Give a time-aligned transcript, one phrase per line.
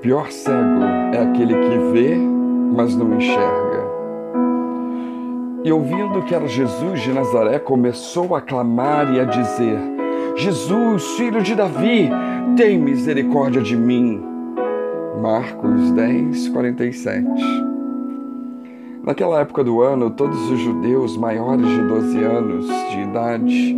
[0.00, 2.16] pior cego é aquele que vê,
[2.74, 3.80] mas não enxerga.
[5.62, 9.78] E ouvindo que era Jesus de Nazaré, começou a clamar e a dizer:
[10.36, 12.10] Jesus, filho de Davi,
[12.56, 14.22] tem misericórdia de mim.
[15.20, 17.26] Marcos 10, 47.
[19.02, 23.76] Naquela época do ano, todos os judeus maiores de 12 anos de idade,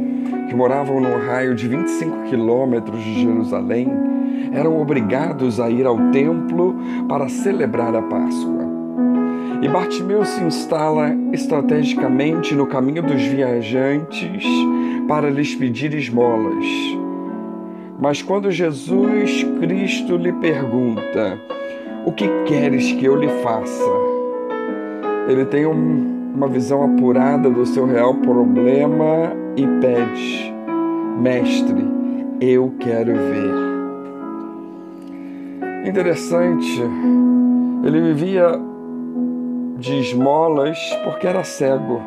[0.49, 4.12] que moravam num raio de 25 quilômetros de Jerusalém,
[4.53, 6.75] eram obrigados a ir ao templo
[7.09, 8.63] para celebrar a Páscoa.
[9.63, 14.45] E Bartimeu se instala estrategicamente no caminho dos viajantes
[15.07, 16.67] para lhes pedir esmolas.
[18.01, 21.39] Mas quando Jesus Cristo lhe pergunta:
[22.05, 23.91] O que queres que eu lhe faça?
[25.29, 30.53] Ele tem um, uma visão apurada do seu real problema e pede:
[31.21, 31.87] Mestre,
[32.41, 33.72] eu quero ver.
[35.85, 36.81] Interessante,
[37.85, 38.53] ele vivia
[39.79, 42.01] de esmolas porque era cego,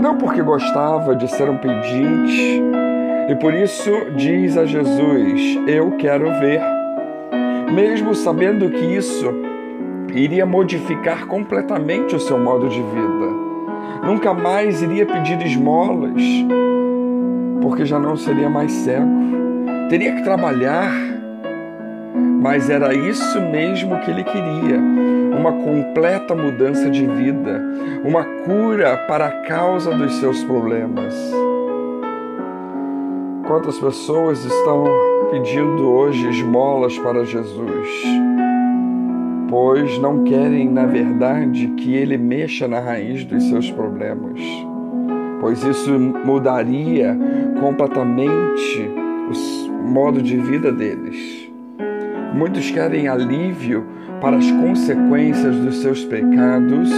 [0.00, 2.62] não porque gostava de ser um pedinte,
[3.28, 6.60] e por isso diz a Jesus: Eu quero ver,
[7.72, 9.26] mesmo sabendo que isso
[10.14, 13.40] iria modificar completamente o seu modo de vida.
[14.04, 16.22] Nunca mais iria pedir esmolas,
[17.60, 19.10] porque já não seria mais cego.
[19.88, 20.92] Teria que trabalhar,
[22.40, 24.78] mas era isso mesmo que ele queria:
[25.38, 27.62] uma completa mudança de vida,
[28.04, 31.14] uma cura para a causa dos seus problemas.
[33.46, 34.84] Quantas pessoas estão
[35.30, 37.88] pedindo hoje esmolas para Jesus?
[39.50, 44.40] pois não querem, na verdade, que ele mexa na raiz dos seus problemas,
[45.40, 47.18] pois isso mudaria
[47.60, 48.88] completamente
[49.28, 51.39] o modo de vida deles.
[52.34, 53.86] Muitos querem alívio
[54.20, 56.90] para as consequências dos seus pecados,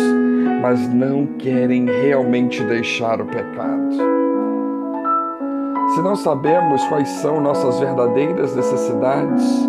[0.61, 3.93] mas não querem realmente deixar o pecado.
[5.95, 9.69] Se não sabemos quais são nossas verdadeiras necessidades,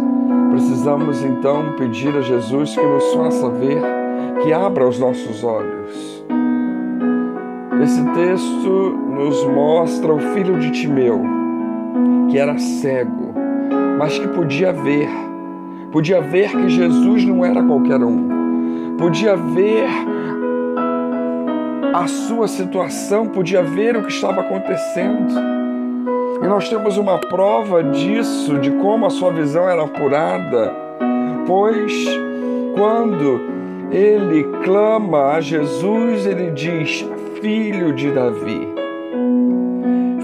[0.53, 3.81] Precisamos então pedir a Jesus que nos faça ver,
[4.43, 6.23] que abra os nossos olhos.
[7.83, 8.69] Esse texto
[9.09, 11.23] nos mostra o filho de Timeu,
[12.29, 13.33] que era cego,
[13.97, 15.09] mas que podia ver.
[15.93, 18.95] Podia ver que Jesus não era qualquer um.
[18.97, 19.87] Podia ver
[21.93, 25.31] a sua situação, podia ver o que estava acontecendo.
[26.41, 30.73] E nós temos uma prova disso, de como a sua visão era apurada,
[31.45, 31.93] pois
[32.75, 33.39] quando
[33.91, 37.07] ele clama a Jesus, ele diz:
[37.39, 38.67] Filho de Davi.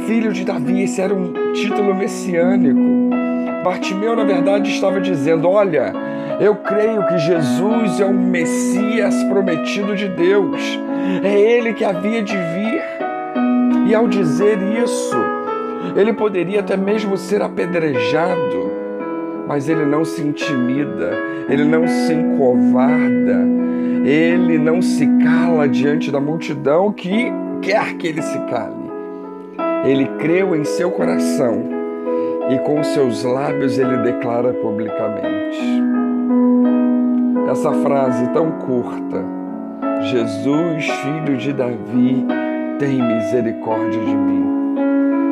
[0.07, 3.18] Filho de Davi, esse era um título messiânico.
[3.63, 5.93] Bartimeu, na verdade, estava dizendo: Olha,
[6.39, 10.79] eu creio que Jesus é o Messias prometido de Deus,
[11.23, 12.81] é ele que havia de vir.
[13.87, 15.17] E ao dizer isso,
[15.95, 18.71] ele poderia até mesmo ser apedrejado,
[19.47, 21.11] mas ele não se intimida,
[21.49, 23.45] ele não se encovarda,
[24.05, 27.31] ele não se cala diante da multidão que
[27.61, 28.89] quer que ele se cale.
[29.83, 31.78] Ele creu em seu coração
[32.49, 35.59] e com seus lábios ele declara publicamente.
[37.49, 39.23] Essa frase tão curta,
[40.11, 42.25] Jesus, filho de Davi,
[42.79, 44.49] tem misericórdia de mim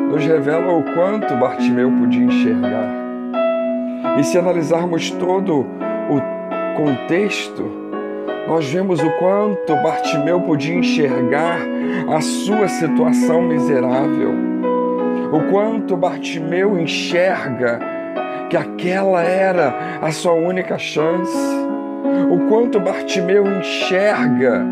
[0.08, 2.88] nos revela o quanto Bartimeu podia enxergar.
[4.18, 5.66] E se analisarmos todo
[6.08, 7.64] o contexto,
[8.48, 11.60] nós vemos o quanto Bartimeu podia enxergar
[12.08, 14.34] a sua situação miserável,
[15.32, 17.78] o quanto Bartimeu enxerga
[18.48, 21.36] que aquela era a sua única chance,
[22.30, 24.64] o quanto Bartimeu enxerga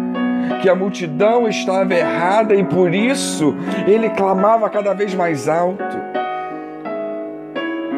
[0.63, 3.55] que a multidão estava errada e por isso
[3.87, 5.85] ele clamava cada vez mais alto.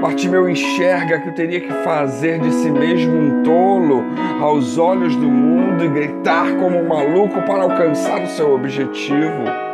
[0.01, 4.05] Bartimeu enxerga que teria que fazer de si mesmo um tolo
[4.41, 9.68] aos olhos do mundo e gritar como um maluco para alcançar o seu objetivo.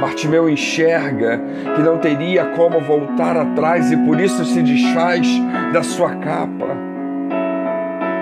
[0.00, 1.38] Bartimeu enxerga
[1.76, 5.26] que não teria como voltar atrás e por isso se desfaz
[5.72, 6.68] da sua capa.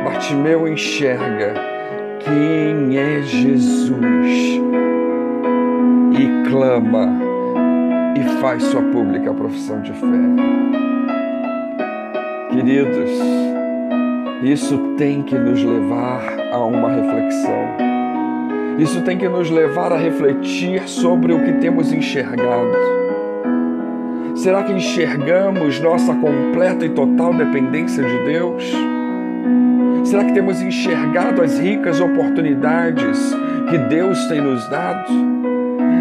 [0.05, 1.55] Bartimeu enxerga
[2.19, 4.61] quem é Jesus
[6.19, 7.29] e clama
[8.17, 10.07] e faz sua pública profissão de fé.
[12.51, 13.11] Queridos,
[14.43, 16.23] isso tem que nos levar
[16.53, 17.88] a uma reflexão.
[18.79, 22.73] Isso tem que nos levar a refletir sobre o que temos enxergado.
[24.37, 28.73] Será que enxergamos nossa completa e total dependência de Deus?
[30.05, 33.35] Será que temos enxergado as ricas oportunidades
[33.69, 35.13] que Deus tem nos dado?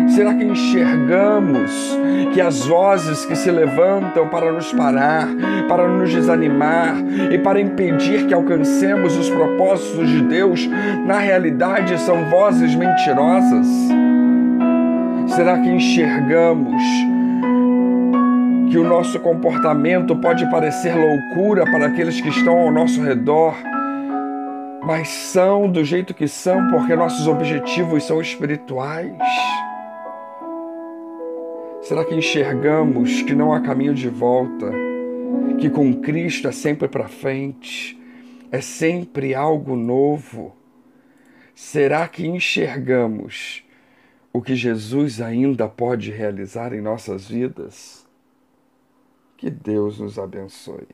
[0.09, 1.97] Será que enxergamos
[2.33, 5.27] que as vozes que se levantam para nos parar,
[5.67, 6.95] para nos desanimar
[7.31, 10.67] e para impedir que alcancemos os propósitos de Deus,
[11.05, 13.67] na realidade são vozes mentirosas?
[15.27, 16.81] Será que enxergamos
[18.71, 23.55] que o nosso comportamento pode parecer loucura para aqueles que estão ao nosso redor?
[24.87, 29.11] mas são do jeito que são porque nossos objetivos são espirituais.
[31.87, 34.69] Será que enxergamos que não há caminho de volta,
[35.57, 37.97] que com Cristo é sempre para frente,
[38.51, 40.53] é sempre algo novo?
[41.55, 43.63] Será que enxergamos
[44.33, 48.05] o que Jesus ainda pode realizar em nossas vidas?
[49.37, 50.89] Que Deus nos abençoe.